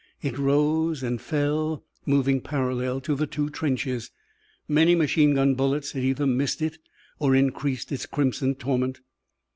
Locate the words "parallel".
2.41-3.01